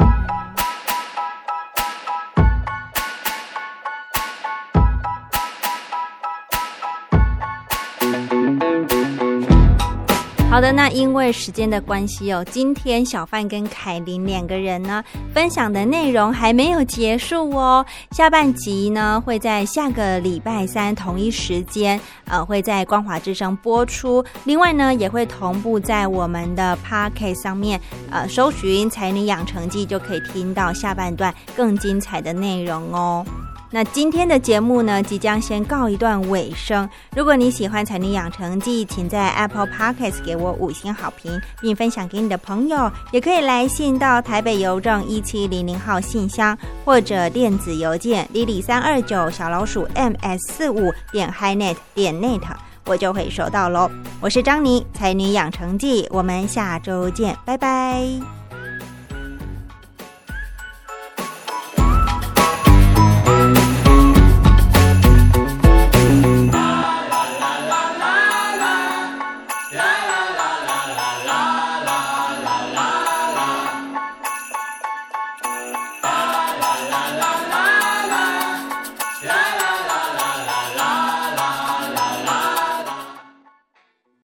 [10.52, 15.02] 好的，那因为时间的关系哦，今天小范跟凯琳两个人呢
[15.34, 17.86] 分享的内容还没有结束哦。
[18.12, 24.22] 下半集呢会在下个礼拜三同一时间，呃，会在光华之声播出。
[24.44, 27.80] 另外呢，也会同步在我们的 p a r k 上面，
[28.10, 33.26] 呃，搜寻“才女养成记”就可以听到下半段更精彩的内容哦。
[33.74, 36.88] 那今天的节目呢，即将先告一段尾声。
[37.16, 42.92] 如果你喜欢《才女养成记》，请在 Apple Podcast 给我五星好评，并分享给你的朋友。
[43.12, 52.42] 也可以来信到台北邮政一七零零号信箱，或者电子邮件 lily 三二九小老鼠 ms 四五点 hinet 点 net，
[52.86, 53.90] 我就会收到喽。
[54.20, 58.41] 我是张妮，《才女养成记》，我们下周见，拜拜。